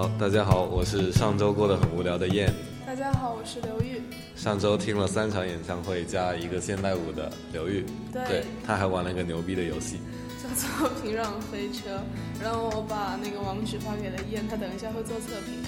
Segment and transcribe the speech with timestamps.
[0.00, 2.50] 好，大家好，我是上周过得很无聊的燕。
[2.86, 4.00] 大家好，我是刘玉。
[4.34, 9.98] 上周听了三场演唱会加一个现代舞的刘玉，对，他还玩了个牛逼的游戏，
[10.42, 10.48] 叫
[10.78, 11.96] 做《平壤飞车》。
[12.42, 15.62] 然后我把那个网址发给了燕，他等一下会做测评。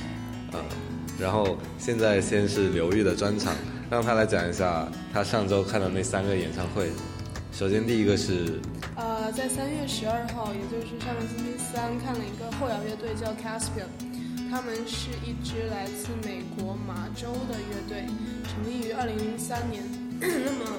[0.54, 0.64] 嗯，
[1.20, 3.54] 然后现在先是刘玉的专场，
[3.90, 6.90] 让他来讲一下他上周看的那三个演唱会。
[7.52, 8.58] 首先第一个是，
[8.96, 13.84] 呃，在三月十二号，也就是上个星期三，看了一个后摇乐队叫 Caspian。
[14.52, 18.04] 他们是一支来自美国马州的乐队，
[18.44, 19.82] 成立于二零零三年。
[20.20, 20.76] 那么，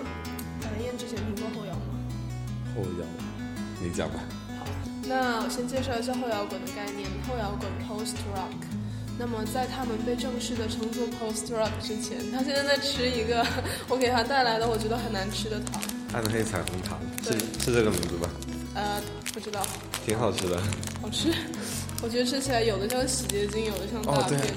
[0.61, 1.97] 蓝燕之前听过后摇吗？
[2.75, 3.05] 后摇，
[3.81, 4.19] 你讲吧。
[4.59, 4.67] 好，
[5.07, 7.09] 那我先介绍一下后摇滚的概念。
[7.27, 8.61] 后摇滚 （Post Rock）。
[9.17, 13.43] 那么，在他们被正式的称作 Post Rock 之前，他现在在吃一个
[13.89, 15.81] 我给他带来的我觉得很难吃的糖——
[16.13, 18.29] 暗黑彩虹糖，是是这个名字吧？
[18.75, 19.01] 呃，
[19.33, 19.65] 不知道。
[20.05, 20.61] 挺好吃的。
[21.01, 21.33] 好吃。
[22.03, 24.41] 我觉得吃起来有的像洗洁精，有的像大便。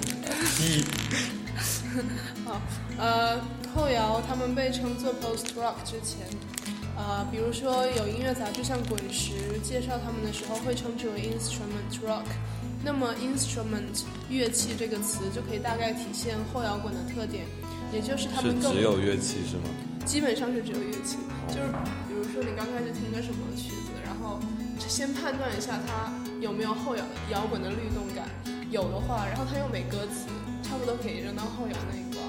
[2.44, 2.61] 好，
[2.98, 3.41] 呃，
[3.72, 6.27] 后摇他们被称作 post rock 之前，
[6.97, 9.30] 呃，比如说有音乐杂志像《滚石》
[9.62, 12.25] 介绍他们的时候会称之为 instrument rock。
[12.83, 17.47] 那么 instrument 乐器这个词就可以大概体现后摇滚的特点，
[17.92, 19.70] 也就是他们更只有乐器是吗？
[20.05, 21.16] 基本上是只有乐器，
[21.47, 21.69] 就是
[22.08, 24.41] 比如说你刚开始听个什么曲子，然后
[24.88, 26.12] 先判断一下它。
[26.41, 28.29] 有没有后摇摇滚的律动感？
[28.70, 30.27] 有的话，然后他又没歌词，
[30.62, 32.20] 差不多可以扔到后摇那一挂。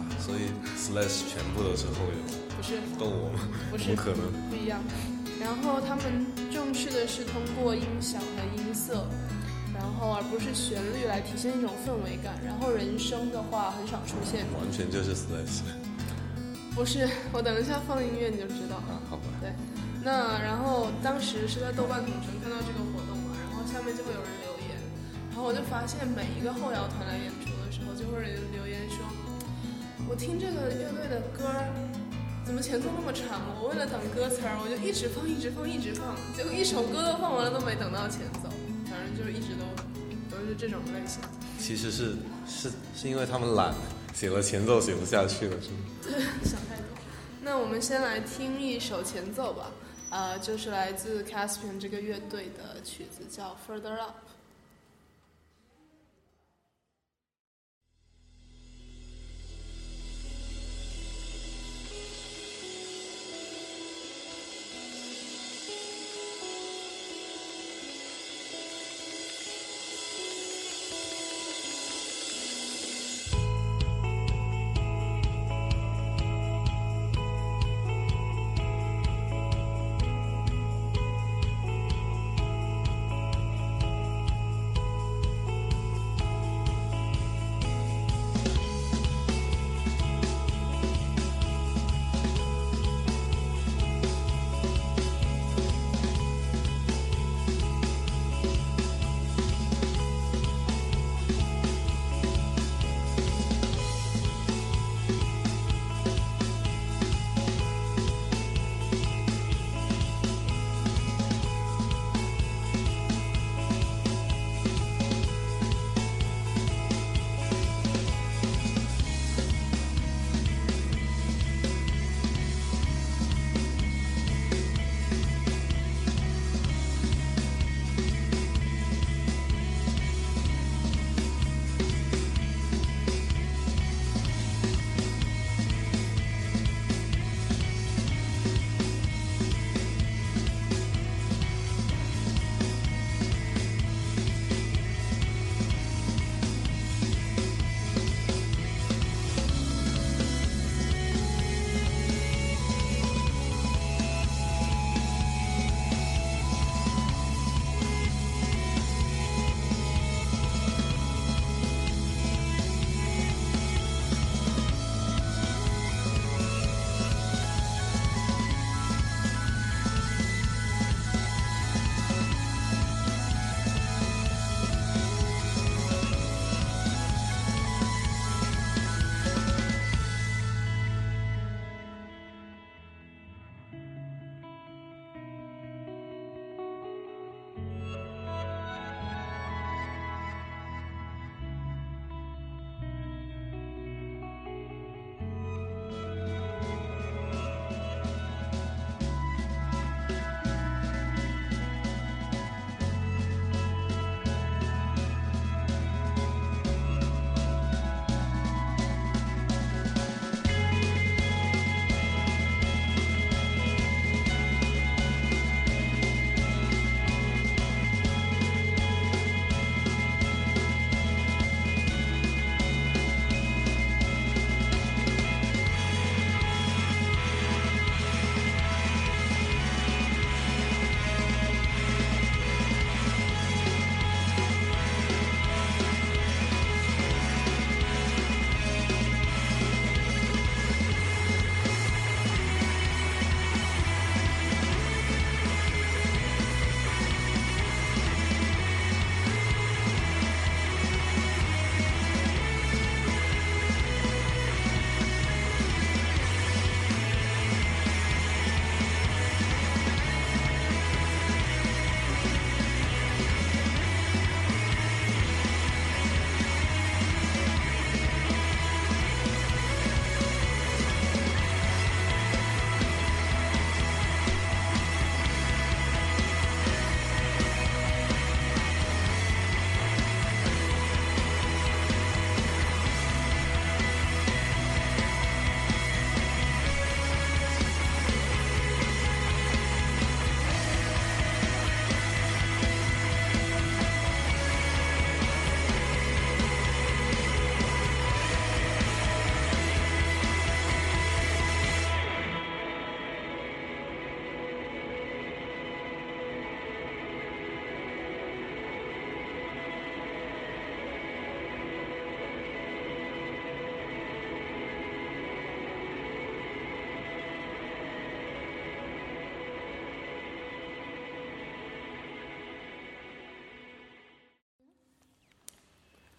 [0.00, 2.16] 啊，所以 Slash 全部都是后摇？
[2.56, 3.48] 不是，逗我吗？
[3.70, 4.80] 不是，不可能，不一样。
[5.38, 9.06] 然后他们重视的是通过音响和音色，
[9.74, 12.40] 然后而不是旋律来体现一种氛围感。
[12.42, 15.60] 然后人声的话很少出现，完全就是 Slash。
[16.74, 18.76] 不是，我等一下放音乐你就知道。
[18.88, 19.24] 啊，好吧。
[19.42, 19.52] 对，
[20.02, 22.91] 那然后当时是在豆瓣同城看到这个。
[23.82, 24.78] 下面就会有人留言，
[25.30, 29.02] 然后我就发现每一个后摇团来演出的时候，就会有人留言说
[30.08, 31.50] ：“我听这个乐队的歌，
[32.46, 33.42] 怎么前奏那么长？
[33.58, 38.46] 我为了等歌词儿，我就一直放，一直放，一直放，结果一首歌都放完了都没等到前奏。
[38.86, 39.66] 反正就是一直都
[40.30, 41.18] 都是这种类型。
[41.58, 42.14] 其实是
[42.46, 43.74] 是是因为他们懒，
[44.14, 45.76] 写了前奏写不下去了，是吗？
[46.06, 46.86] 对，想太多。
[47.42, 49.72] 那我们先来听一首前奏吧。
[50.12, 54.16] 呃，就是来自 Caspian 这个乐队的曲子，叫 Further Up。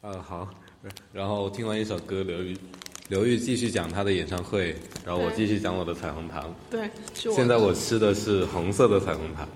[0.04, 0.50] 呃，好。
[1.14, 2.58] 然后听完一首歌，刘玉，
[3.08, 6.54] 刘玉继续讲他的演唱会，然后我继续讲我的彩虹糖。
[6.70, 7.36] 对，是我。
[7.36, 9.48] 现在我吃的是红色的彩虹糖，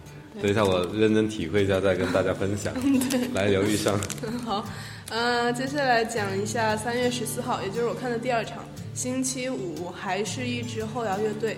[0.42, 2.74] 等一下我认真体会一下，再跟大家分享。
[3.10, 4.00] 对来，刘玉上。
[4.46, 4.66] 好，
[5.10, 11.58] 呃，接下来讲一下三月十四号，也就是我看的第二场，星期五，还是一支后摇乐队，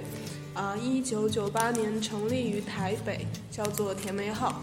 [0.56, 4.59] 啊、1一九九八年成立于台北，叫做甜美号。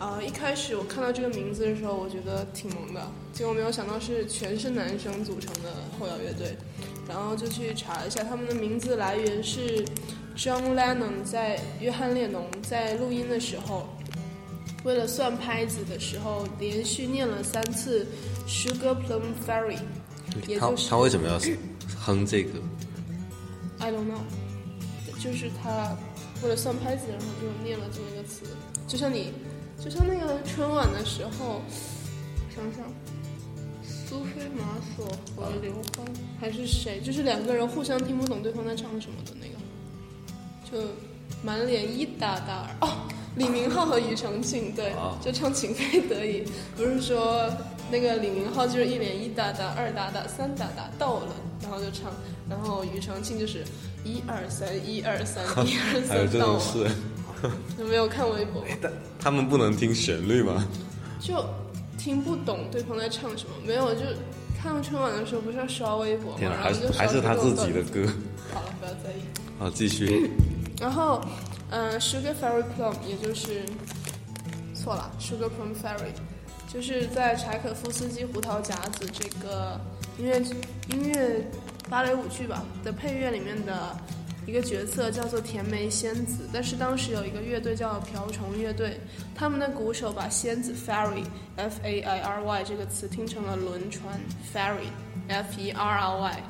[0.00, 6.56] 啊、一开始我看到这个名字的时候，我觉得挺萌的，结果没有想到是全是男生组成的后摇乐队，
[7.06, 9.84] 然后就去查了一下，他们的名字来源是
[10.34, 13.86] John Lennon 在约翰列侬在录音的时候，
[14.84, 18.06] 为了算拍子的时候，连续念了三次
[18.48, 19.76] Sugar Plum Fairy，
[20.48, 21.38] 也他就是他为什么要
[21.98, 22.52] 哼这个
[23.78, 25.94] ？I don't know，就是他
[26.42, 28.46] 为了算拍子，然后就念了这么一个词，
[28.88, 29.34] 就像你，
[29.82, 31.62] 就像那个春晚的时候，
[32.54, 32.84] 想想，
[33.82, 36.06] 苏菲玛索和刘欢
[36.38, 39.56] 还是谁，就是两个人互相听不懂对方在唱什么的那个，
[40.70, 40.90] 就
[41.42, 46.44] 满脸一打打哦，李明浩和庾澄庆对哦，就唱情非得已，
[46.76, 47.50] 不是说
[47.90, 52.12] 那个李明浩就是一脸一打打、二打打、三打打到了，然后就唱，
[52.50, 53.64] 然后庾澄庆就是
[54.04, 56.90] 一二三一二三 一二三到了？
[57.78, 58.64] 有没有看微博？
[58.80, 60.66] 但他们不能听旋律吗？
[61.20, 61.44] 就
[61.98, 64.00] 听不懂对方在唱什么，没有就
[64.60, 68.06] 看春晚的时候不是要刷微博吗，还是还是他自己的歌。
[68.52, 69.22] 好了，不要在意。
[69.58, 70.30] 好，继续。
[70.80, 71.20] 然后，
[71.70, 73.62] 嗯、s u g a r Fairy Plum，也就是
[74.74, 76.12] 错了，Sugar Plum Fairy，
[76.72, 79.78] 就是在柴可夫斯基《胡桃夹子》这个
[80.18, 80.38] 音乐
[80.90, 81.46] 音乐
[81.90, 83.94] 芭蕾舞剧吧的配乐里面的
[84.50, 88.98] 一个角色叫做甜梅仙子，但是当时有一个乐队叫瓢虫乐队，
[89.32, 91.22] 他们的鼓手把仙子 Fairy
[91.54, 94.20] F A I R Y 这个词听成了轮船
[94.52, 94.88] Ferry
[95.28, 96.42] F E R R Y。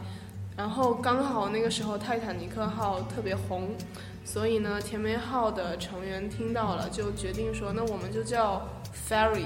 [0.56, 3.68] 然后刚好那个时候泰坦尼克号特别红，
[4.24, 8.66] 所以呢，甜梅号的成员听到了，就决定说，那我们就叫
[9.06, 9.44] Ferry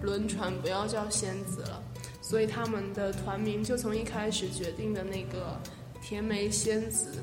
[0.00, 1.82] 轮船，不要叫仙子了。
[2.20, 5.60] 所以他们的团名就从一开始决定的那个
[6.00, 7.20] 甜梅仙子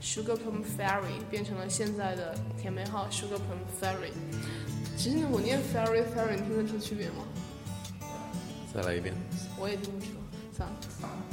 [0.00, 4.12] Sugar Plum Fairy 变成了现在的甜梅号 Sugar Plum Fairy。
[4.96, 7.24] 其实，我念 Fairy Fairy，你听得出区别吗？
[8.74, 9.14] 再来一遍。
[9.58, 10.12] 我也听不出。
[10.56, 10.76] 算了，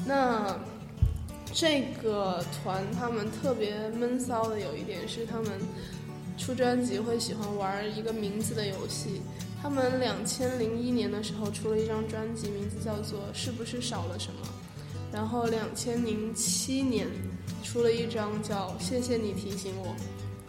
[0.05, 0.60] 那
[1.51, 5.60] 这个团他们特别闷骚的有一点是，他们
[6.38, 9.22] 出专辑会喜欢玩一个名字的游戏。
[9.62, 14.45] 他们两千零一年的时候出了一张专辑，名字叫做《是不是少了什么》。
[15.12, 17.07] 然后两千零七年
[17.64, 19.88] 出了一张叫《谢谢你提醒我》，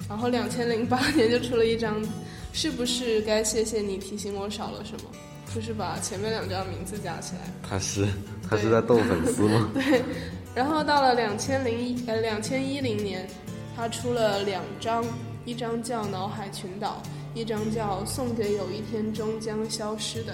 [0.09, 2.03] 然后两千零八年就出了一张
[2.53, 5.11] 《是不是该谢谢你提醒我少了什么》，
[5.55, 7.41] 就是把前面两张名字加起来。
[7.69, 8.07] 他是
[8.49, 9.71] 他是在逗粉丝吗？
[9.75, 10.03] 对，
[10.55, 13.29] 然后到了两千零一呃两千一零年，
[13.75, 15.05] 他出了两张，
[15.45, 17.03] 一张叫《脑海群岛》，
[17.38, 20.33] 一张叫《送给有一天终将消失的》。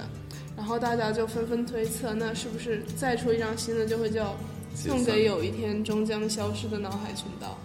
[0.55, 4.27] 然后大家就纷纷推测，那是不是再出一张新的就会叫
[4.75, 7.59] 《送给有一天终将消失的脑海群岛》？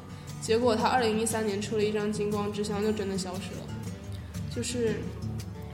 [0.45, 3.67] 结果他二零一三年出了一张《金光之乡》，就真的消失了。
[4.55, 4.95] 就是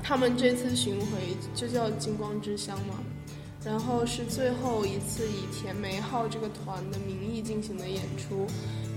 [0.01, 2.95] 他们这次巡回就叫《金光之乡》嘛，
[3.63, 8.47] 然后是最后一次以甜梅号这个团的名义进行的演出。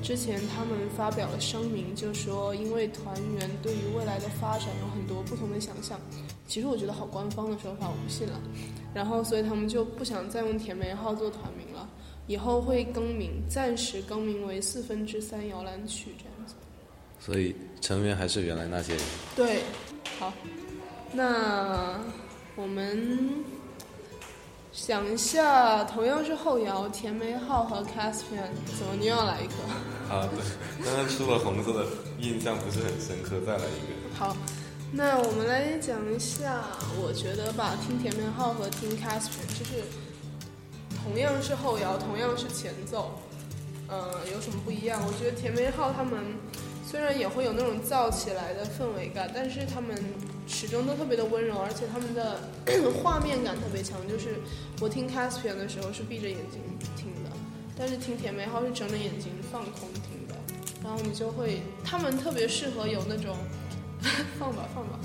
[0.02, 5.98] 之前他们发表了声明，就说因为团员对于未来的发展有很多不同的想象。
[6.46, 8.40] 其实我觉得好官方的说法，我不信了。
[8.94, 11.88] 然后所以他们就不想再用甜梅号做团名了，
[12.26, 16.54] 以后会更名，暂时更名为四分之三摇篮曲这样子。
[17.18, 19.02] 所以成员还是原来那些人。
[19.34, 19.62] 对，
[20.18, 20.32] 好，
[21.12, 22.00] 那
[22.54, 23.44] 我们
[24.72, 30.14] 想一下，同样是后摇，田梅浩和 Caspian，怎么你又要来一个？
[30.14, 31.86] 啊，对，刚刚出了红色的
[32.20, 34.14] 印象不是很深刻，再来一个。
[34.14, 34.36] 好，
[34.92, 36.64] 那我们来讲一下，
[37.02, 39.82] 我觉得吧，听田梅浩和听 Caspian 就是
[41.06, 43.20] 同样是后摇，同样是前奏，
[43.86, 45.00] 呃，有什么不一样？
[45.06, 46.34] 我觉得甜梅号他们
[46.84, 49.96] 虽然也会有那种燥起来的氛围感，但是他们
[50.48, 52.40] 始终都特别的温柔，而且他们的
[53.00, 53.96] 画面感特别强。
[54.08, 54.40] 就是
[54.80, 56.60] 我听 Caspian 的时候是闭着眼睛
[56.96, 57.30] 听的，
[57.78, 60.34] 但是听甜梅号是睁着眼睛放空听的，
[60.82, 63.36] 然后你就会，他们特别适合有那种
[64.40, 64.98] 放吧放吧，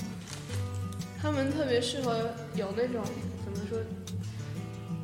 [1.21, 2.17] 他们特别适合
[2.55, 3.03] 有那种
[3.45, 3.77] 怎么说，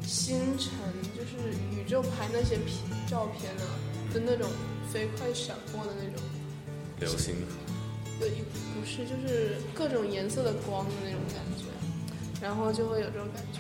[0.08, 0.72] 星辰
[1.14, 2.78] 就是宇宙拍那些片
[3.10, 3.68] 照片啊
[4.14, 4.50] 的那种
[4.90, 6.26] 飞快闪过的那种。
[7.00, 7.36] 流星，
[8.18, 11.66] 对，不是，就是各种颜色的光的那种感觉，
[12.42, 13.60] 然后就会有这种感觉。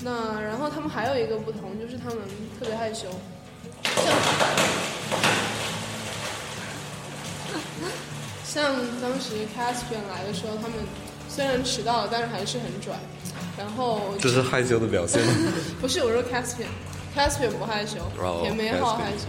[0.00, 2.18] 那然后他们还有一个不同，就是他们
[2.58, 3.08] 特别害羞，
[3.84, 4.04] 像
[8.50, 10.78] 像当时 Caspian 来的时候，他们
[11.28, 12.94] 虽然迟到了，但是还是很拽。
[13.58, 15.32] 然后这是害羞的表现吗？
[15.82, 19.26] 不是，我说 Caspian，Caspian 不害羞，哦甜梅号 Caspian 害羞。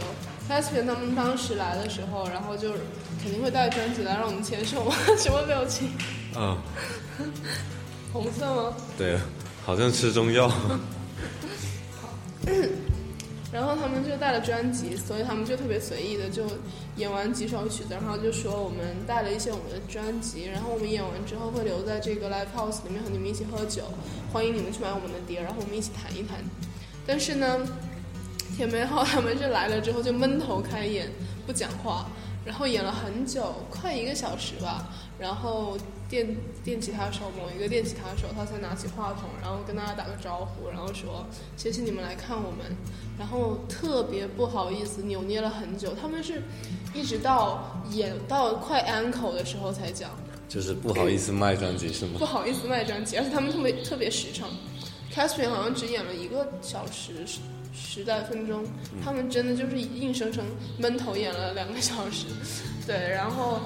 [0.49, 2.71] Caspian 他们当时来的时候，然后就
[3.21, 5.91] 肯定会带专辑来让我们签售， 什么表情？
[6.33, 6.57] 啊，
[8.13, 8.73] 红色吗？
[8.97, 9.21] 对了，
[9.65, 10.49] 好像吃中药。
[13.51, 16.46] 然后他们就带了专辑，所以他们就特别随意的就
[16.98, 23.84] 演完几首曲子，然后就说我们带了一些我们的专辑，然后我们演完之后会留在这个 live house 里面和你们一起喝酒，
[24.32, 26.38] 欢迎你们去买我们的碟，然后我们一起谈一谈。
[27.08, 27.65] 但是呢，
[28.56, 31.10] 甜梅浩他们是来了之后就闷头开演，
[31.48, 32.06] 不讲话，
[32.46, 34.88] 然后演了很久，快一个小时吧。
[35.18, 35.77] 然后
[36.08, 41.25] 电电吉他手某一个电吉他手他才拿起话筒，然后跟大家打个招呼，然后说
[41.58, 42.74] 谢谢你们来看我们，
[43.19, 45.93] 然后特别不好意思，扭捏了很久。
[46.01, 46.41] 他们是
[46.95, 50.09] 一直到演到快 uncle 的时候才讲，
[50.47, 52.25] 就是不好意思卖专辑是吗不？
[52.25, 54.47] 好意思卖专辑，而且他们特别特别实诚。
[55.13, 57.39] Caspian 好像只演了一个小时十
[57.73, 58.63] 十来分钟，
[59.03, 60.45] 他们真的就是硬生生
[60.77, 62.27] 闷头演了两个小时，
[62.88, 63.59] 对，然后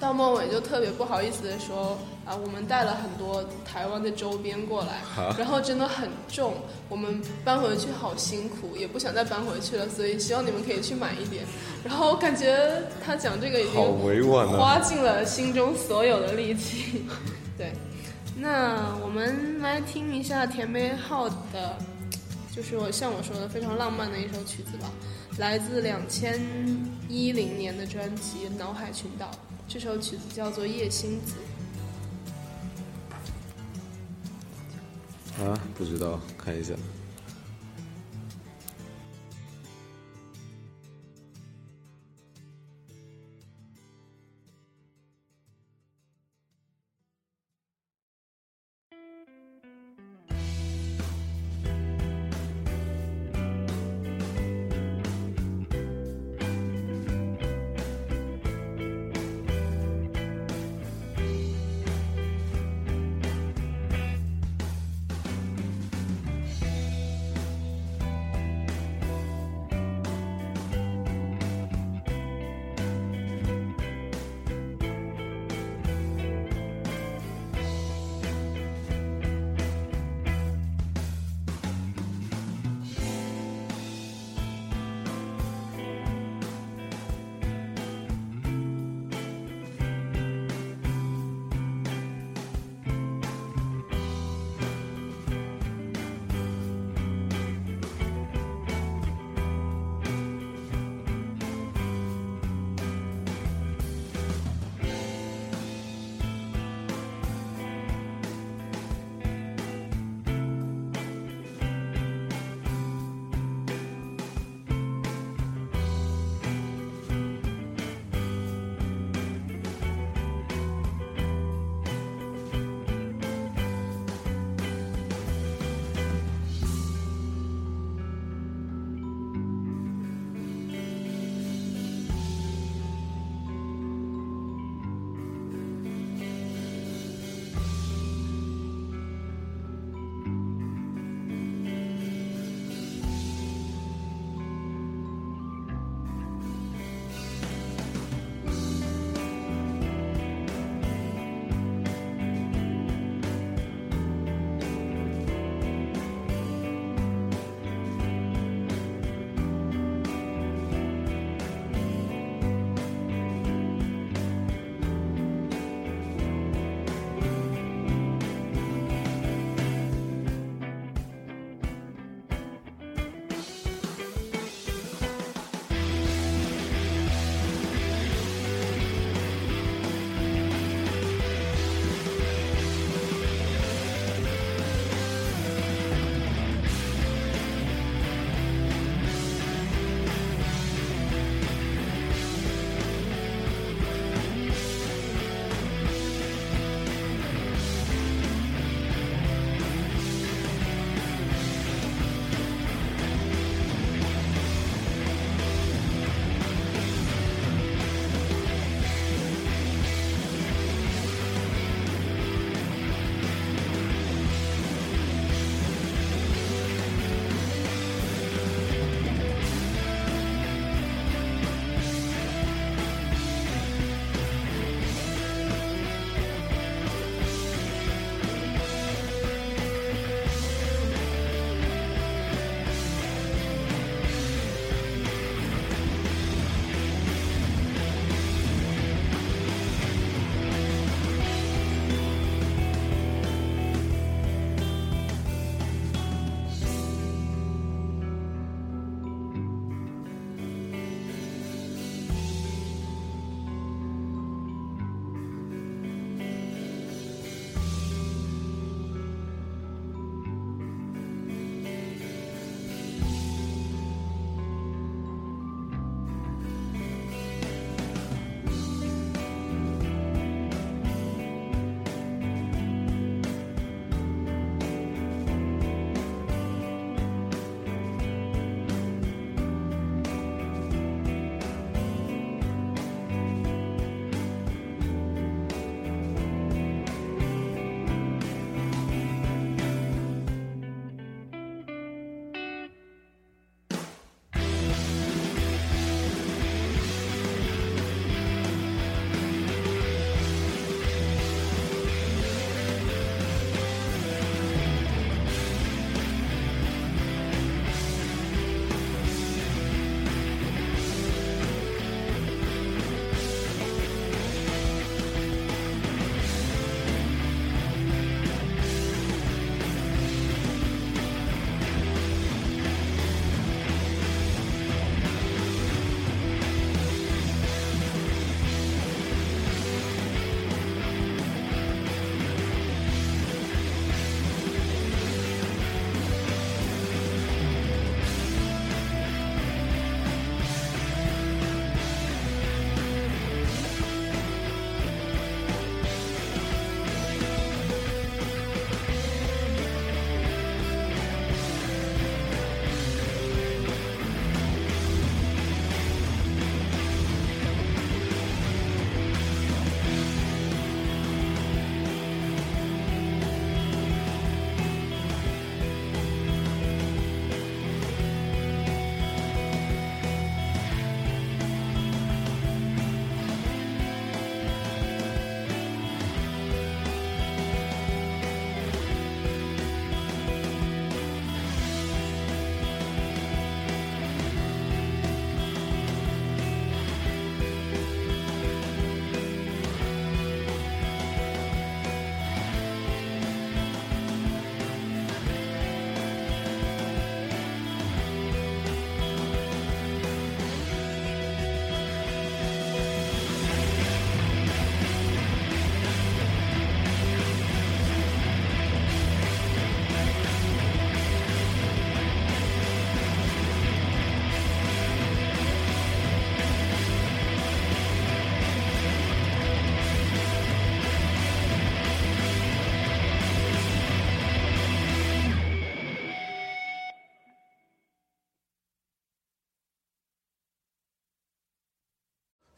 [0.00, 6.54] 到末尾就特别不好意思的说啊，我们带了很多台湾的周边过来，啊然后真的很重，
[6.88, 11.44] 我们搬回去好辛苦，也不想再搬回去了，所以希望你们可以去买一点。
[11.82, 14.56] 然后感觉他讲这个已经好委婉啊！
[14.56, 17.04] 花尽了心中所有的力气。
[17.58, 17.72] 对，
[18.36, 21.76] 那我们来听一下甜梅号的，
[22.54, 24.88] 就是我像我说的非常浪漫的一首曲子吧，
[25.38, 26.40] 来自两千
[27.08, 29.26] 一零年的专辑《脑海群岛》，
[29.66, 31.34] 这首曲子叫做《夜星子》。
[35.44, 36.74] 啊，不知道，看一下。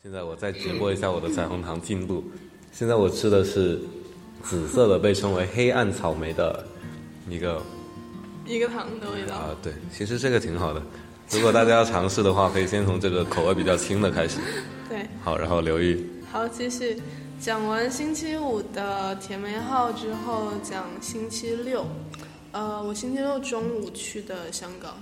[0.04, 2.22] 现在我再直播一下我的彩虹糖进度。
[2.72, 3.80] 现在我吃的是
[4.42, 6.62] 紫色的，被称为黑暗草莓的
[7.26, 7.62] 一个
[8.44, 9.34] 一个糖的味道。
[9.34, 10.82] 啊，对，其实这个挺好的。
[11.30, 14.40] 如果大家要尝试的话，可以先从这个口味比较轻的开始。
[14.90, 17.00] 对，好，然后刘玉，好，继续
[17.40, 21.82] 讲完星期五的甜梅号之后，讲星期六。
[22.52, 24.98] 呃，我星期六中午去的香港，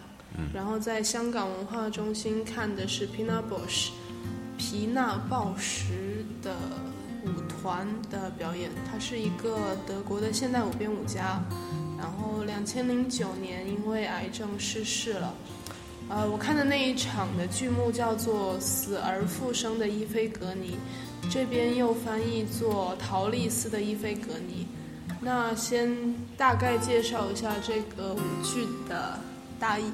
[0.54, 3.88] 然后在香港文化中心看的是 Pina Bausch
[4.62, 5.82] 皮纳鲍什
[6.40, 6.54] 的
[7.24, 8.70] 舞团的表演。
[8.88, 11.42] 他是一个德国的现代舞编舞家，
[11.98, 15.34] 然后两千零九年因为癌症逝世了。
[16.08, 20.76] 呃，我看的那一场的剧目叫做《死而复生的伊菲格尼》，
[21.32, 24.68] 这边又翻译作《陶丽丝的伊菲格尼》。
[25.20, 29.18] 那先大概介绍一下这个舞剧的
[29.58, 29.84] 大意。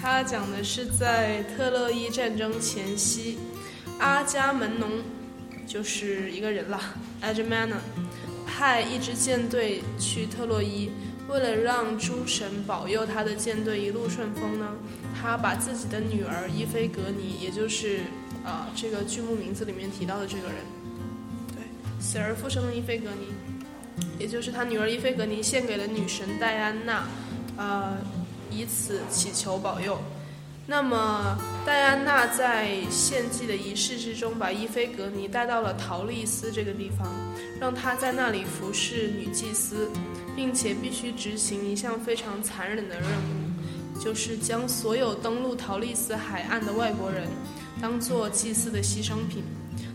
[0.00, 3.38] 它讲的是在特洛伊战争前夕，
[3.98, 4.88] 阿伽门农
[5.66, 6.80] 就是一个人了
[7.20, 7.80] a g a m e n o n
[8.46, 10.90] 派一支舰队去特洛伊，
[11.28, 14.74] 为了让诸神保佑他的舰队一路顺风呢，
[15.20, 18.00] 他把自己的女儿伊菲格尼，也就是
[18.42, 20.56] 啊、这个剧目名字里面提到的这个人，
[21.54, 21.62] 对，
[22.00, 23.26] 死而复生的伊菲格尼。
[24.18, 27.06] 也就是他女儿伊菲格尼献给了女神戴安娜，
[27.56, 27.96] 呃，
[28.50, 29.98] 以此祈求保佑。
[30.66, 31.36] 那么，
[31.66, 37.08] 戴安娜在献祭的仪式之中，把伊菲格尼带到了陶丽丝这个地方，
[37.60, 39.90] 让她在那里服侍女祭司，
[40.36, 47.26] 并且必须执行一项非常残忍的任务，就是将所有登陆陶丽丝海岸的外国人
[47.80, 49.42] 当做祭祀的牺牲品。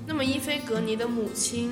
[0.05, 1.71] 那么，伊菲格尼的母亲。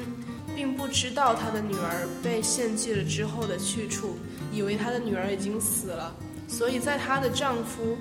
[0.55, 4.17] 并不知道她的女儿被献祭了之后的去处，
[4.51, 6.15] 以为她的女儿已经死了，
[6.55, 7.97] 所以在她的丈夫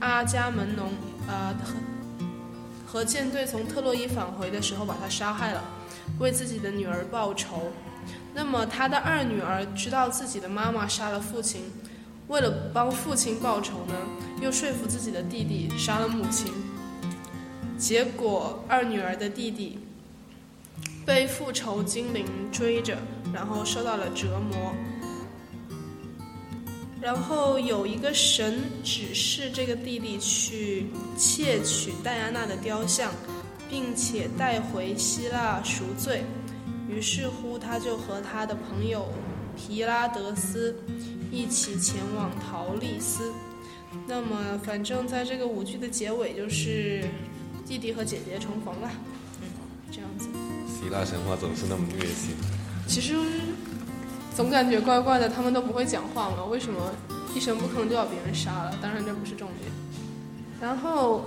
[0.00, 0.90] 阿伽门农
[1.28, 1.74] 呃和
[2.86, 5.62] 和舰队从特洛伊返回的时候把她杀害了，
[6.18, 7.70] 为自己的女儿报仇。
[8.34, 11.62] 那么她的二女儿知道自己的妈妈杀了父亲，
[12.26, 13.94] 为了帮父亲报仇呢，
[14.40, 16.52] 又说服自己的弟弟杀了母亲。
[17.78, 19.78] 结果二女儿的弟弟。
[21.06, 22.96] 被复仇精灵追着，
[23.30, 24.72] 然后受到了折磨。
[27.04, 30.86] 然后有一个神指示这个弟弟去
[31.18, 33.12] 窃取戴安娜的雕像，
[33.68, 36.24] 并且带回希腊赎罪。
[36.88, 39.06] 于是乎，他就和他的朋友
[39.54, 40.74] 皮拉德斯
[41.30, 43.30] 一起前往陶利斯。
[44.08, 47.04] 那么，反正在这个舞剧的结尾，就是
[47.66, 48.90] 弟弟和姐姐重逢了。
[49.42, 49.48] 嗯，
[49.92, 50.26] 这样子。
[50.66, 52.34] 希腊神话总是那么虐心。
[52.86, 53.14] 其实
[54.34, 56.92] 总感觉怪怪的，他们都不会讲话嘛，为什么
[57.34, 58.76] 一声不吭就把别人杀了？
[58.82, 59.70] 当然这不是重点。
[60.60, 61.24] 然后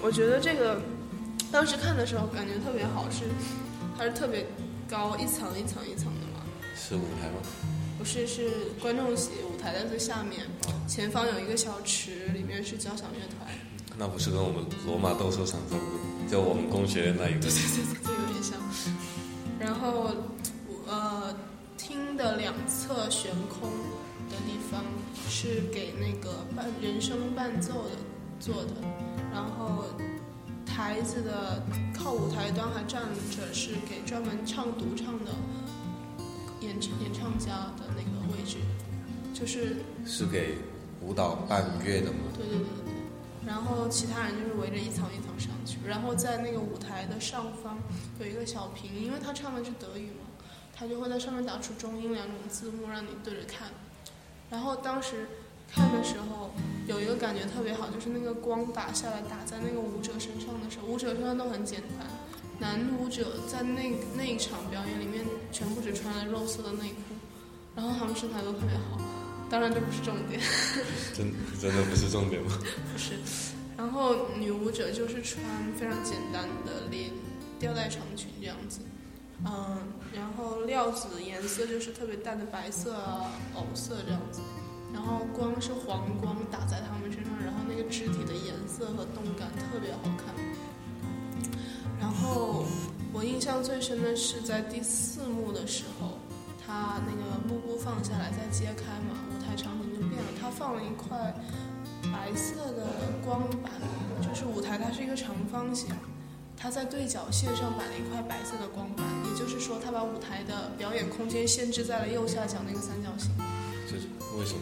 [0.00, 0.80] 我觉得这个
[1.50, 3.24] 当时看的时候感觉特别好，是
[3.96, 4.46] 它是特别
[4.88, 6.42] 高，一层一层一层的嘛。
[6.76, 7.40] 是舞台吗？
[7.98, 8.48] 不是，是
[8.80, 10.46] 观众席，舞台在最下面，
[10.86, 13.52] 前方有一个小池，里面是交响乐团。
[13.98, 16.30] 那不是跟我们罗马斗兽场差不多？
[16.30, 17.40] 就我们工学院那一个。
[17.40, 18.56] 对对对对，这有点像。
[19.58, 20.14] 然后，
[22.18, 23.70] 的两侧悬空
[24.28, 24.82] 的地方
[25.28, 27.90] 是给那个伴人声伴奏的
[28.40, 28.72] 做的，
[29.32, 29.84] 然后
[30.66, 31.62] 台子的
[31.94, 35.30] 靠舞台端还站着是给专门唱独唱的
[36.60, 38.56] 演唱演唱家的那个位置，
[39.32, 40.58] 就是是给
[41.00, 42.18] 舞蹈伴乐的吗？
[42.34, 42.94] 对对对对对。
[43.46, 47.78] 然后其他人就是围着一层一层上去，然后在那个舞台的上方
[48.20, 50.10] 有一个小屏，因为他唱的是德语
[50.78, 53.68] 嘛，他就会在上面打出中英两种字幕让你对着看。
[54.50, 55.26] 然后当时
[55.70, 56.52] 看的时候
[56.86, 62.06] 有一个感觉特别好，就是那个光打下来打在那个舞者身上的时候，舞者身上都很简单，
[62.58, 67.14] 男舞者在那那一场表演里面全部只穿了肉色的内裤，
[67.74, 69.00] 然后他们身材都特别好。
[69.50, 70.40] 当然这不是重点，
[71.14, 72.58] 真真的不是重点吗？
[72.92, 73.14] 不是，
[73.76, 75.42] 然后女舞者就是穿
[75.74, 77.10] 非常简单的连
[77.58, 78.80] 吊带长裙这样子，
[79.44, 79.78] 嗯，
[80.12, 84.40] 然后料子颜色就是特别淡的白色啊、藕色这样子，
[84.92, 90.34] 然后光是黄光打在他们身上，然后那个肢体的颜色和动感特别好看。
[92.00, 92.64] 然后
[93.12, 96.18] 我印象最深的是在第四幕的时候，
[96.64, 99.18] 他那个幕布放下来再揭开嘛。
[99.30, 101.34] 舞台场景就变了，它放了一块
[102.12, 102.86] 白色的
[103.24, 103.72] 光板，
[104.20, 105.88] 就是舞台它是一个长方形，
[106.60, 113.30] 它在对角线上摆了一块白色的光板，也就是说，他把舞台的表演空间限制在了右下角那个三角形。
[113.86, 114.60] 这是为什么？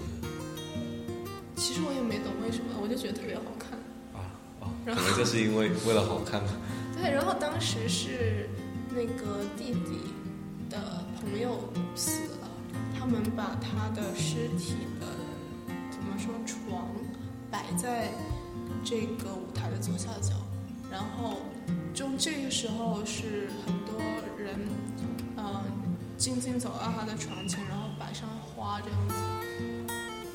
[1.57, 3.73] 其实我也没懂为什么，我就觉得特别好看。
[4.13, 4.29] 啊
[4.61, 6.51] 哦，可能就是因为 为了好看吧。
[6.95, 8.49] 对，然后当时是
[8.91, 10.13] 那个弟弟
[10.69, 12.49] 的朋友死了，
[12.99, 15.07] 他们把他的尸体的
[15.91, 16.87] 怎么说床
[17.51, 18.11] 摆在
[18.85, 20.35] 这个舞台的左下角，
[20.91, 21.39] 然后
[21.95, 24.01] 就这个时候是很多
[24.39, 24.59] 人
[25.37, 25.63] 嗯、呃
[26.17, 29.15] 静静走到他的床前，然后摆上花这样子。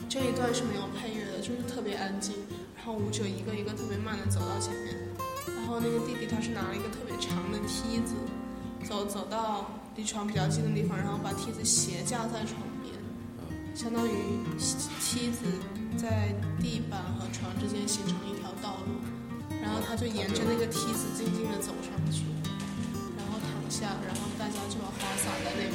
[0.07, 2.35] 这一段是没有配乐的，就是特别安静，
[2.75, 4.95] 然后舞者一个一个特别慢的走到前面。
[5.47, 8.13] 然后那个弟弟他是拿了一个特别长的梯子，
[8.83, 12.93] 走走到离床比较近的地方，然后把梯子斜架在床边，
[13.73, 14.11] 相当于
[14.99, 15.45] 梯子
[15.97, 19.01] 在地板和床之间形成一条道路，
[19.61, 22.23] 然后他就沿着那个梯子静静的走上去，
[23.15, 25.73] 然后躺下，然后大家就把花洒在那边，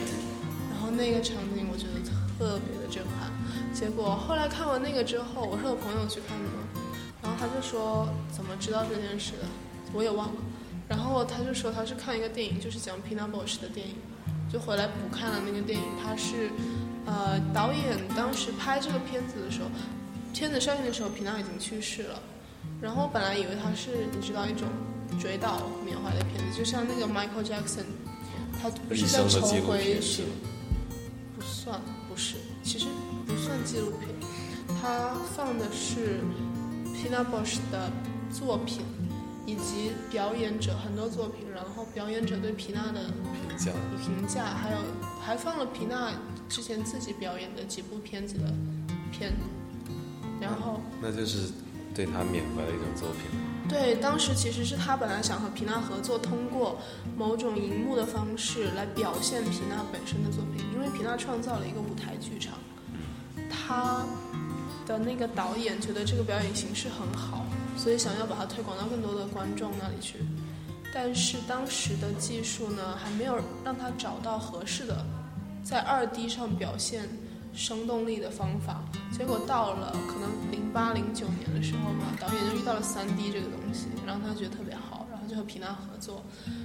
[0.71, 2.01] 然后那个场景我觉得
[2.37, 3.31] 特别的震撼。
[3.73, 6.67] 结果后来看完那个之后，我是和朋友去看的嘛，
[7.23, 9.45] 然后他就说怎么知道这件事的，
[9.93, 10.41] 我也忘了。
[10.89, 13.97] 然后他就说他是看一个电影，就是讲 Pina Bausch 的电影，
[14.51, 15.85] 就回来补看了那个电影。
[16.03, 16.51] 他是，
[17.05, 19.69] 呃，导演当时拍这个片子的时候，
[20.33, 22.23] 片子上映的时候，皮娜已经去世了。
[22.81, 24.69] 然后本来以为他是你知道一种
[25.21, 27.85] 追悼缅怀的片子，就像那个 Michael Jackson，
[28.61, 30.25] 他不是在重回去，
[31.37, 32.87] 不算不是，其实
[33.27, 34.09] 不算纪录片，
[34.81, 36.21] 他放的是
[36.95, 37.91] Pina Bausch 的
[38.31, 38.83] 作品。
[39.49, 44.79] 以及表演者很多作品，然后表演者对皮娜的评价，评价，还有
[45.21, 46.11] 还放了皮娜
[46.49, 48.53] 之前自己表演的几部片子的
[49.13, 49.33] 片，
[50.41, 51.53] 然后那就是
[51.97, 53.23] 对他缅怀的一种作品。
[53.69, 56.79] 对，当时其实是他本来想和皮娜合作，通过
[57.17, 62.55] 某种荧幕的方式来表现皮娜本身的作品，因为皮娜创造了一个舞台剧场，
[63.51, 64.05] 他
[64.87, 67.45] 的那个导演觉得这个表演形式很好。
[67.77, 70.19] 所以想要把它推广到更多的观众那里去，
[70.95, 75.05] 但是当时的技术呢，还没有让他找到合适的
[75.63, 77.09] 在二 D 上表现
[77.53, 78.83] 生动力的方法。
[79.17, 86.23] 结果到了可能零八零九年的时候嘛，导演就遇到了三 D 这个东西，让他觉得特别好，然后就和皮娜合作。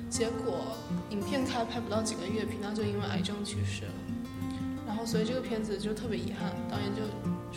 [0.09, 0.59] 结果
[1.11, 3.91] 影片开拍不到几个月，皮娜就因为癌症去世了。
[4.85, 7.01] 然后所以这个片子就特别遗憾，导演就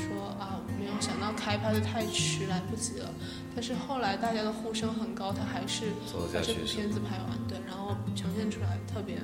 [0.01, 3.11] 说啊，没有想到开拍的太迟，来不及了。
[3.53, 5.87] 但是后来大家的呼声很高，他还是
[6.33, 9.19] 把这部片子拍完，对，然后呈现出来特别。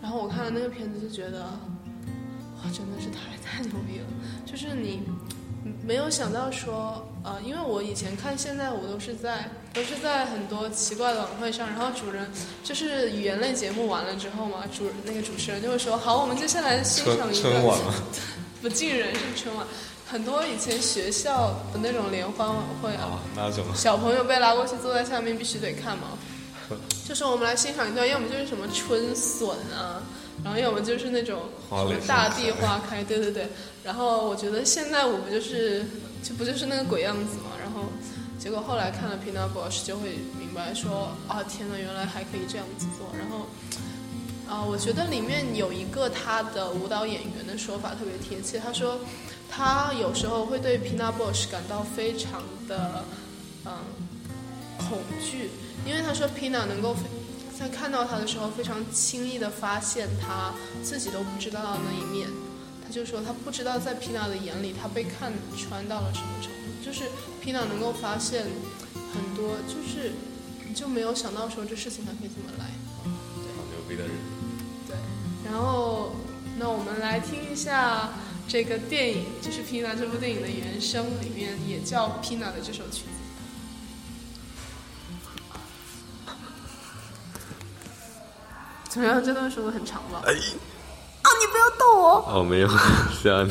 [0.00, 1.46] 然后我看了那个片子就觉得，
[2.64, 4.06] 哇，真的是太 太牛逼了！
[4.46, 5.02] 就是你
[5.86, 12.28] 没有想到说，呃，因为我以前看现代舞都是在都是在很多奇怪的晚会上，然后主人
[12.62, 17.78] 就是语言类节目完了之后嘛，主那个主持人就会说，好，我们接下来欣赏一个春晚
[18.62, 19.66] 不尽人是春晚。
[20.06, 26.16] 很多以前学校的那种联欢晚会啊，那种小朋友被拉过去坐在下面，必须得看嘛。
[27.08, 30.00] 就是我们来欣赏一段，要么就是什么春笋啊，
[30.44, 31.40] 然后要么就是那种
[32.06, 33.48] 大地花开，对对对。
[33.82, 35.84] 然后我觉得现在我们就是
[36.22, 37.50] 就不就是那个鬼样子嘛。
[37.60, 37.88] 然后
[38.38, 43.08] 结果后来看了 Pina Bausch 就会明白说啊，天呐，原来还可以这样子做。
[43.18, 43.46] 然后
[44.46, 49.00] 啊，我觉得里面有一个他的舞蹈演员的说法特别贴切，他说。
[49.56, 53.04] 他有时候会对 Pina Bausch 感到非常的
[53.64, 53.72] 嗯
[54.76, 55.48] 恐惧，
[55.86, 56.96] 因为他说 Pina 能够
[57.64, 62.28] 在看到他的时候非常轻易的发现他自己都不知道的那一面。
[62.84, 67.04] 他就说他不知道在 Pina 的眼里他被看穿到了什么程度，就是
[67.42, 68.44] Pina 能够发现
[69.14, 70.12] 很多，就是
[70.74, 72.66] 就没有想到说这事情还可以这么来。
[73.04, 74.12] 好牛逼的人。
[74.86, 74.96] 对，
[75.50, 76.12] 然后
[76.58, 78.10] 那我们来听一下。
[78.46, 83.23] 这个电影就是《Pina》这部电影的原声，里面也叫《Pina》的这首曲子。
[88.94, 89.20] 怎么样？
[89.24, 90.22] 这段说的很长吧？
[90.24, 91.26] 哎，啊！
[91.40, 92.38] 你不要逗我。
[92.38, 92.68] 哦，没有，
[93.10, 93.44] 是啊，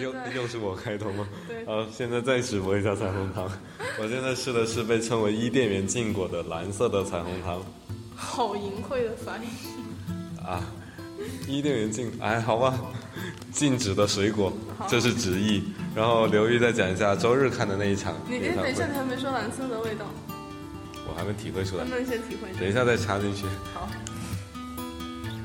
[0.00, 1.28] 又又是我开头吗？
[1.48, 3.50] 对，好，现在再直播一下彩虹糖。
[4.00, 7.62] 我现在试的是被称为伊甸园禁果的蓝色的彩虹糖
[8.14, 9.44] 好淫秽的发音。
[10.44, 10.62] 啊。
[11.46, 12.74] 伊甸园禁，哎，好吧，
[13.52, 14.52] 禁止的水果，
[14.88, 15.62] 这是直译。
[15.94, 20.06] 然后刘玉再讲一下周日看的那一场你等一下，，你还没说蓝色的味道，
[21.06, 22.52] 我还没体会出来能，不能先体会？
[22.58, 23.44] 等一下再插进去。
[23.72, 23.88] 好，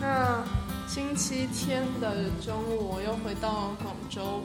[0.01, 0.43] 那
[0.87, 4.41] 星期天的中午我又回到广州，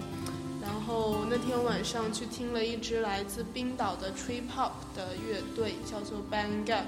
[0.61, 6.85] 然后那天晚上去听了一支来自冰岛的 trip hop 的乐队，叫做 Bang Gap。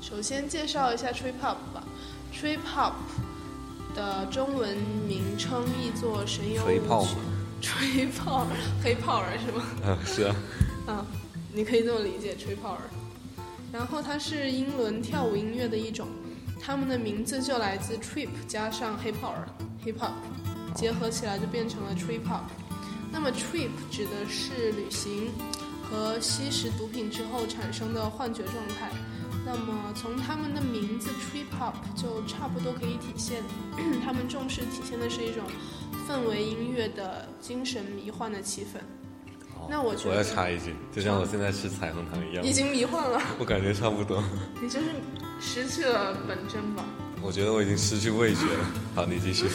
[0.00, 1.84] 首先介绍一下 trip hop 吧
[2.32, 2.92] ，trip hop
[3.94, 4.76] 的中文
[5.08, 7.22] 名称译作神游吹泡舞曲嘛，
[7.60, 8.46] 吹泡
[8.82, 9.64] 黑泡儿是吗？
[9.84, 10.36] 啊，是啊，
[10.86, 11.06] 啊，
[11.52, 12.82] 你可以这么理解，吹泡儿。
[13.72, 16.06] 然后它是英伦跳舞音乐的一种，
[16.60, 19.34] 他们的名字就来自 trip 加上 hip hop
[19.84, 20.12] hip hop，
[20.76, 22.42] 结合起来就变成了 trip hop。
[23.10, 25.30] 那么 trip 指的是旅行
[25.82, 28.90] 和吸食毒品之后产生的幻觉状态。
[29.44, 33.42] 那么从他们的名字 trip hop 就差不多可以体现，
[34.04, 35.44] 他们重视体现的是一种
[36.08, 38.80] 氛围音乐的精神迷幻的气氛。
[39.70, 44.22] 那我觉得我要插一句，就像我现在吃彩虹糖一样，已经迷幻了， 我感觉差不多。
[44.60, 44.86] 你就是
[45.40, 46.84] 失去了本真吧？
[47.22, 48.64] 我觉得我已经失去味觉了。
[48.94, 49.46] 好，你继续。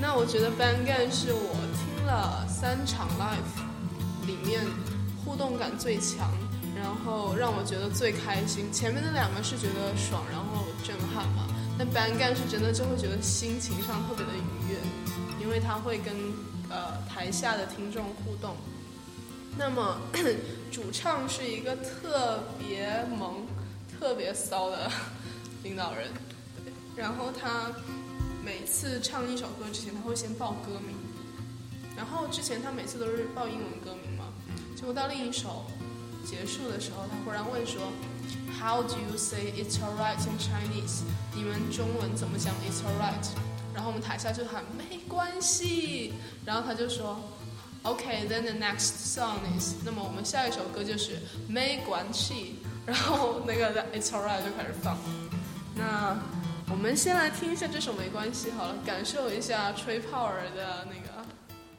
[0.00, 4.64] 那我觉得 Bang a n 是我听了三场 live 里面
[5.24, 6.30] 互动感最强，
[6.76, 8.72] 然后让我觉得最开心。
[8.72, 14.78] 前面的两个是觉得爽，然后震撼嘛，但 Bang a n 是真的就会觉得心情上特别的愉悦，
[15.42, 16.14] 因为他会跟
[16.70, 18.54] 呃台下的听众互动。
[19.58, 20.00] 那么
[20.70, 23.44] 主唱是一个特别萌、
[23.98, 24.88] 特别骚的
[25.64, 26.08] 领导人，
[26.94, 27.72] 然后他
[28.44, 30.96] 每次唱一首歌之前，他会先报歌名，
[31.96, 34.32] 然后之前他每次都是报英文歌名嘛，
[34.74, 35.66] 结果到另一首
[36.24, 37.92] 结束的时候，他忽然问说
[38.60, 41.02] ，How do you say it's alright in Chinese？
[41.34, 43.28] 你们中文怎么讲 it's alright？
[43.74, 47.18] 然后我们台下就喊没关系，然后他就说。
[47.84, 54.98] OK，then、the next song is，那么我们下一首歌就是没关系，然后那个 It's Alright 就开始放。
[55.76, 56.18] 那
[56.70, 61.24] 我们先来听一下这首没关系好了，感受一下吹泡儿的那个，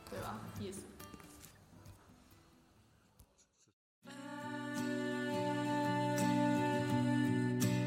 [0.09, 0.39] 对吧？
[0.59, 0.79] 意思。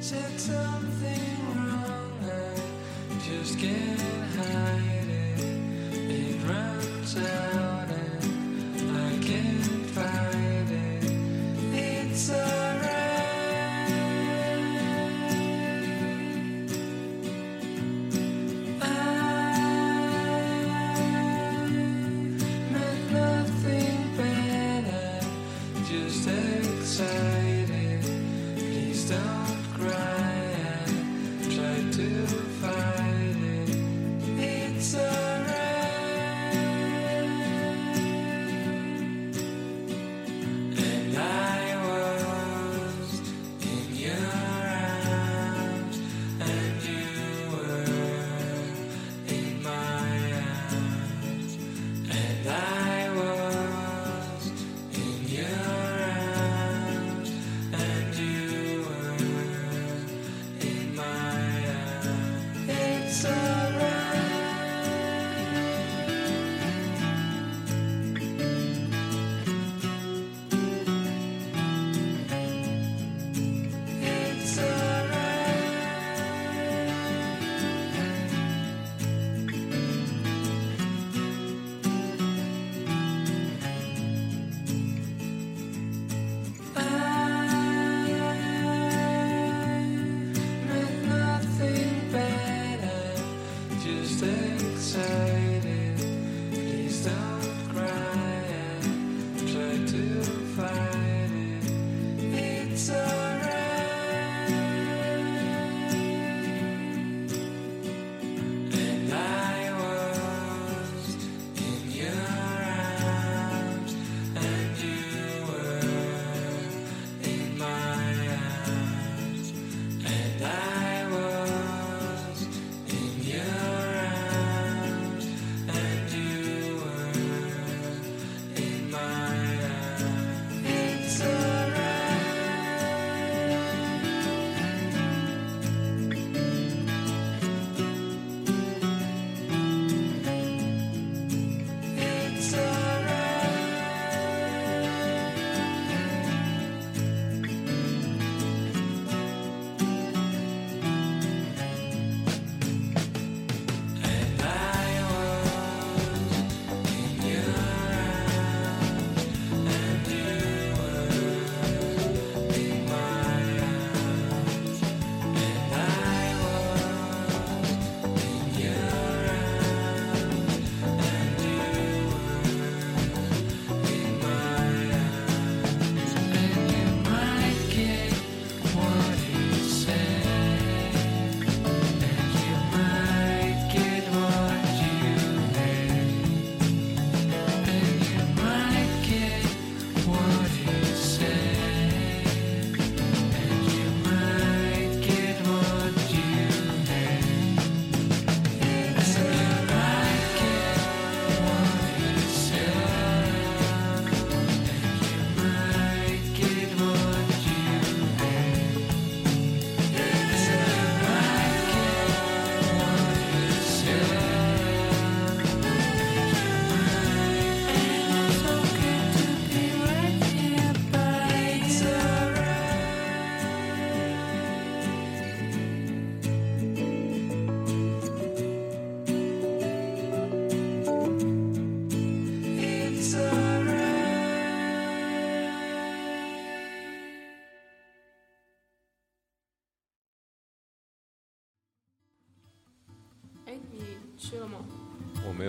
[0.01, 0.51] It's.
[7.15, 11.05] out and I can't fight it.
[11.75, 12.62] It's a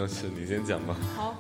[0.04, 0.94] 有吃，你先讲吧。
[1.16, 1.34] 好，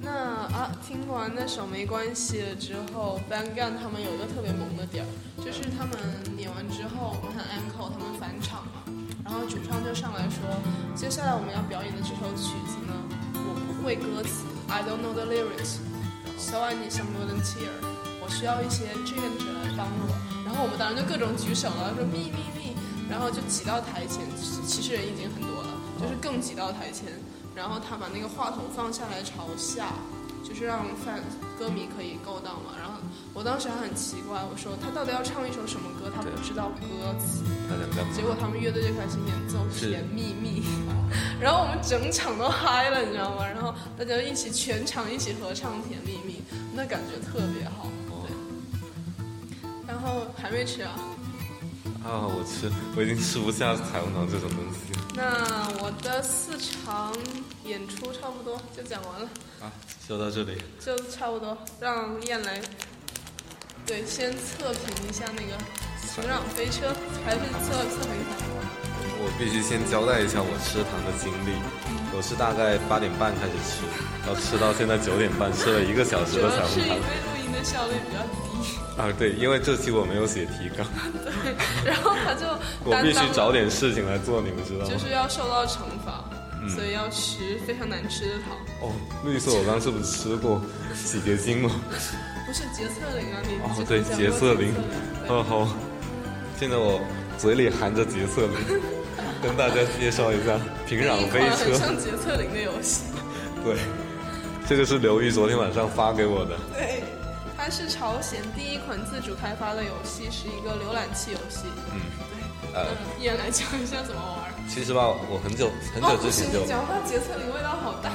[0.00, 5.10] 那啊，听完那首没关系了之后，Bang g a n 他们有一个特别萌的点儿，
[5.42, 5.98] 就是他们
[6.38, 8.86] 演完之后，我们看 Uncle 他们返场嘛，
[9.24, 10.46] 然后主唱就上来说，
[10.94, 12.94] 接下来我们要表演的这首曲子呢，
[13.34, 17.74] 我不会歌词，I don't know the lyrics，so I need some volunteer，
[18.22, 20.14] 我需要一些志愿者来帮我。
[20.46, 22.76] 然后我们当然就各种举手了，说咪咪咪，
[23.10, 24.22] 然后就挤到台前，
[24.64, 27.10] 其实人已经很多了，就是更挤到台前。
[27.54, 29.94] 然后他把那个话筒放下来朝下，
[30.42, 31.20] 就是让 fan
[31.58, 32.74] 歌迷可以够到嘛。
[32.78, 32.98] 然后
[33.32, 36.10] 我当时还很奇怪，我说他到底要唱一首什么歌？
[36.14, 37.44] 他不知道歌词。
[38.14, 40.60] 结果他们乐队就开始演奏《甜蜜蜜》，
[41.40, 43.46] 然后我们整场都嗨了，你知道吗？
[43.46, 46.34] 然后大家一起全场一起合唱《甜蜜蜜》，
[46.74, 47.88] 那感觉特别好。
[48.10, 49.68] 哦对。
[49.86, 50.92] 然后还没吃啊？
[52.04, 57.12] 啊，我吃，我已经吃不下彩虹糖这种东西了那我的四场
[57.64, 59.28] 演出差不多就讲完了。
[59.62, 59.72] 啊。
[60.06, 62.60] 就到这里，就差不多，让燕来，
[63.86, 65.56] 对，先测评一下那个
[65.96, 66.92] 晴朗飞车，
[67.24, 68.36] 还是测测评一下？
[69.16, 71.56] 我必须先交代一下我吃糖的经历。
[72.12, 73.80] 我是大概八点半开始吃，
[74.26, 77.00] 然后吃到现在九点半，吃了一个小时的彩虹糖要是因为。
[77.00, 78.43] 录音的效率比较低，
[78.96, 80.86] 啊，对，因为这期我没有写提纲，
[81.24, 82.46] 对，然后他就
[82.84, 84.90] 我必须找点事情来做，你们知道吗？
[84.90, 86.24] 就是要受到惩罚，
[86.68, 88.92] 所以要吃非常难吃的糖，哦，
[89.24, 90.60] 绿色我刚是不是吃过
[90.94, 91.70] 洗洁精吗？
[92.46, 94.72] 不是洁厕灵啊，你哦，对，洁厕灵。
[95.28, 95.68] 哦好，
[96.58, 97.00] 现在我
[97.36, 98.80] 嘴里含着洁厕灵，
[99.42, 101.74] 跟大家介绍一下 平壤飞车。
[101.74, 103.04] 像洁厕灵的游戏，
[103.64, 103.76] 对，
[104.68, 106.56] 这个是刘玉昨天晚上发给我的。
[106.74, 107.02] 对，
[107.64, 111.64] 它是朝鲜第一款自主开发的游戏，是一个浏览器游戏。
[111.94, 111.96] 嗯，
[112.60, 112.86] 对，呃
[113.18, 114.52] 一人来讲一下怎么玩。
[114.68, 118.12] 其实吧，我很久很哦，久，之前就你，讲话洁厕灵味道好大，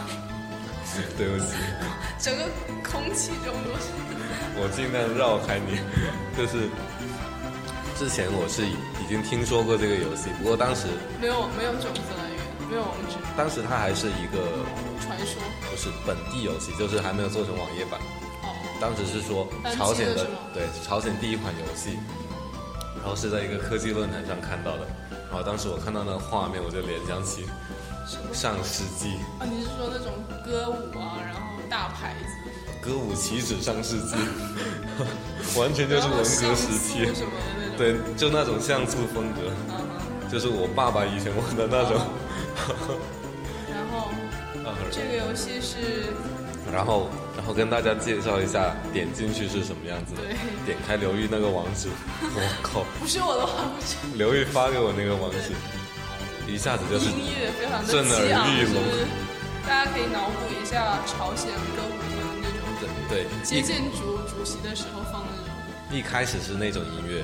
[1.18, 1.58] 对不起，
[2.22, 2.46] 整个
[2.86, 3.90] 空气中都是。
[4.62, 5.82] 我尽量绕开你。
[6.38, 6.70] 就是
[7.98, 10.86] 之前我是已经听说过这个游戏，不过当时
[11.20, 12.38] 没有没有种子来源，
[12.70, 14.62] 没有网址，当时它还是一个
[15.02, 15.42] 传说。
[15.66, 17.98] 不是本地游戏，就是还没有做成网页版。
[18.80, 22.00] 哦，当时是说朝鲜的对朝鲜第一款游戏，
[22.98, 24.88] 然后是在一个科技论坛上看到的，
[25.30, 27.46] 然后当时我看到那个画面，我就联想起？
[28.34, 30.12] 上世纪啊，你是说那种
[30.44, 32.50] 歌舞啊，然后大牌子，
[32.82, 34.16] 歌舞岂止上世纪，
[35.60, 37.06] 完全就是文革时期。
[37.78, 39.52] 对，就那种像素风格，
[40.28, 42.02] 就是我爸爸以前玩的那种。
[43.70, 44.10] 然后
[44.66, 46.12] 啊这个游戏是
[46.72, 50.22] 然后，然后跟大家介绍一下，点进去是什么样子的。
[50.22, 51.90] 对点开刘玉那个网址，
[52.22, 55.54] 我靠，不是我的网址刘玉发给我那个网址，
[56.48, 59.06] 一下子就是音乐非常的震耳激昂，欲聋是？
[59.68, 62.48] 大家可以脑补一下朝鲜歌舞团那
[62.80, 65.98] 种对接一见主主席的时候放的那种。
[65.98, 67.24] 一开始是那种音乐，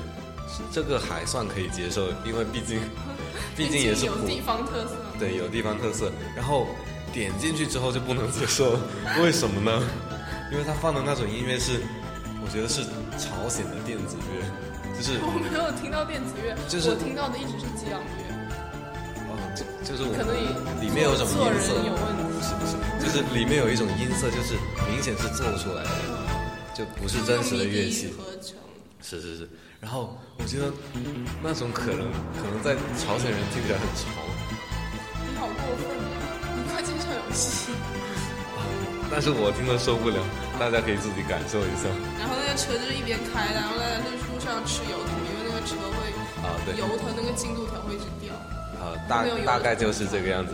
[0.70, 2.80] 这个还算可以接受，因为毕竟
[3.56, 4.96] 毕竟也是普有地方特色。
[5.18, 6.12] 对有地方特色。
[6.36, 6.68] 然后
[7.16, 8.80] 点进去之后就不能接受了，
[9.24, 9.72] 为什么呢？
[10.52, 11.80] 因为他放的那种音乐是，
[12.44, 12.84] 我觉得是
[13.16, 14.44] 朝鲜的电子乐，
[14.92, 18.20] 就是我没有听到电子乐，就是我听到的一直是激昂乐，
[19.32, 20.44] 哦，就就是我可能也
[20.84, 21.72] 里面有一种做人音色。
[21.72, 24.60] 不是不是，就是里面有一种音色，就是
[24.92, 25.90] 明显是做出来的，
[26.76, 28.12] 就不是真实的乐器。
[29.00, 29.48] 是是是，
[29.80, 30.68] 然后我觉得
[31.42, 34.04] 那种可能可能在朝鲜人听起来很潮，
[35.24, 36.05] 你好过分
[39.10, 40.18] 但是我听了受不了，
[40.58, 41.86] 大家可以自己感受一下
[42.18, 46.10] 然后那个车就是一边开，然后在路上吃油桶，因为那个车会
[46.42, 48.34] 啊，对油的那个进度条会一直掉。
[48.82, 50.52] 啊，大大概就是这个样子，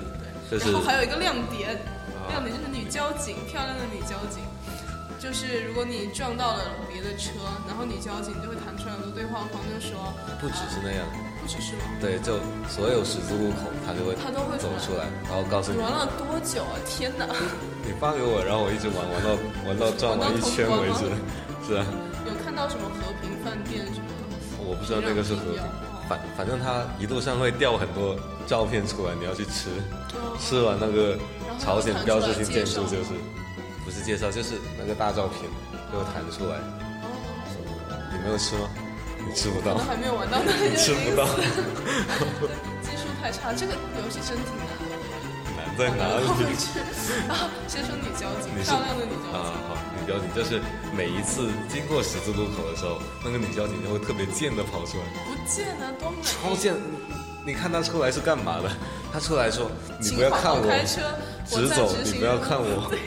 [0.50, 1.74] 就是然后还有一个亮点，
[2.12, 4.44] 啊亮点就是女交警，漂亮的女交警。
[5.18, 7.30] 就是如果你撞到了别的车，
[7.66, 11.06] 然后女交警就会弹出来很多对话框，就说不只是那样，
[12.00, 12.38] 对，就
[12.68, 16.74] 所有十字路口他就会他都会走出来，然后告诉你玩了多久啊？
[16.86, 17.26] 天哪！
[17.84, 19.30] 你发给我，然后我一直玩玩到
[19.66, 21.10] 玩到转完一圈为止，
[21.66, 21.84] 是啊，
[22.26, 24.06] 有看到什么和平饭店什么？
[24.64, 25.60] 我不知道那个是和平
[26.08, 28.16] 反反正他一路上会掉很多
[28.46, 29.70] 照片出来，你要去吃。
[30.14, 31.16] 哦吃完那个
[31.58, 33.14] 朝鲜标志性建筑就是，
[33.84, 35.48] 不是介绍就是那个大照片
[35.92, 36.56] 就会弹出来。
[37.02, 37.06] 哦，
[38.12, 38.68] 你没有吃吗？
[39.26, 41.24] 你吃不到可能，还没有玩到那个你吃不到，
[42.82, 44.82] 技术太差，这个游戏真挺难的。
[45.56, 46.26] 难在哪里？
[46.56, 49.40] 是 啊，先说女交警，漂亮的女交警。
[49.40, 50.60] 啊，好，女交警就是
[50.96, 56.16] 每一次经过十字路口的时候，那个女交警就会特别贱的跑出来，不贱啊，多美！
[56.22, 56.74] 超贱。
[57.44, 58.70] 你看他出来是干嘛的？
[59.12, 59.68] 他出来说
[59.98, 60.62] ：“你不要看我，
[61.44, 63.00] 直走，你不要看我，对，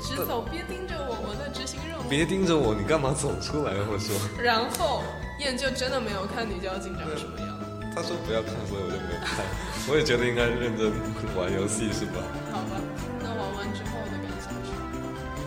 [0.00, 2.02] 直走，别盯着我，我在执行任务。
[2.08, 4.14] 别盯着我，你干嘛走出来？”我说。
[4.40, 5.02] 然后
[5.40, 7.48] 燕就真的没有看女交警长什么样。
[7.92, 9.42] 他说不要看，所以我就没有看。
[9.88, 10.92] 我也觉得应该认真
[11.34, 12.20] 玩游戏，是吧？
[12.52, 12.76] 好吧，
[13.18, 14.70] 那玩完之后的感想是，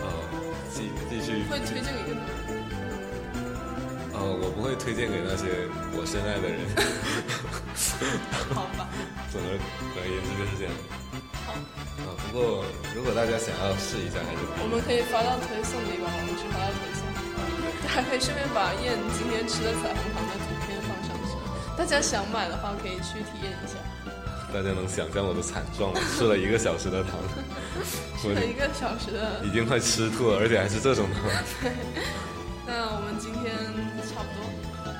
[0.02, 0.10] 呃，
[0.74, 2.26] 继继续，会推荐给更多。
[4.18, 6.60] 呃，我不会推荐给那些我深爱的人。
[8.54, 8.90] 好吧，
[9.32, 9.48] 总而
[9.96, 10.74] 而言之就是这样。
[11.48, 11.54] 好，
[12.04, 17.03] 啊，不过如果大家想要试一下，还是我们可以发到推送里吧，我们去发到推送，
[17.88, 21.36] 还可以顺便把燕今天吃的彩虹糖的图片放上去，
[21.78, 23.76] 大家想买的话可以去体验一下。
[24.54, 26.00] 大家能想象我的惨状吗？
[26.16, 27.18] 吃了一个小时的糖，
[28.22, 31.24] 吃了一个小时的，已经快吃吐了，而且还是这种糖。
[31.62, 31.72] 对，
[32.68, 33.52] 那我们今天
[34.06, 34.46] 差不多，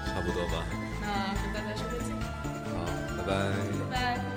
[0.10, 0.66] 差不多吧。
[1.00, 2.10] 那跟大家说再见。
[2.74, 2.82] 好，
[3.18, 3.34] 拜拜。
[3.92, 4.33] 拜拜。